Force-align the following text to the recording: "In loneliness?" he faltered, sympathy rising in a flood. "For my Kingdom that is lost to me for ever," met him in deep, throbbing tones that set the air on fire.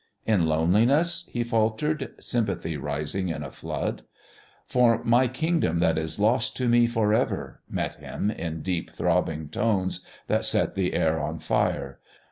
"In 0.25 0.47
loneliness?" 0.47 1.29
he 1.31 1.43
faltered, 1.43 2.15
sympathy 2.19 2.75
rising 2.75 3.29
in 3.29 3.43
a 3.43 3.51
flood. 3.51 4.01
"For 4.65 5.03
my 5.03 5.27
Kingdom 5.27 5.77
that 5.77 5.95
is 5.99 6.17
lost 6.17 6.57
to 6.57 6.67
me 6.67 6.87
for 6.87 7.13
ever," 7.13 7.59
met 7.69 7.93
him 7.99 8.31
in 8.31 8.63
deep, 8.63 8.89
throbbing 8.89 9.47
tones 9.49 9.99
that 10.25 10.43
set 10.43 10.73
the 10.73 10.93
air 10.95 11.19
on 11.19 11.37
fire. 11.37 11.99